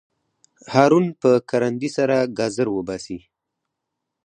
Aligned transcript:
هارون 0.73 1.05
په 1.21 1.29
کرندي 1.49 1.89
سره 1.97 2.15
ګازر 2.37 2.67
وباسي. 2.71 3.19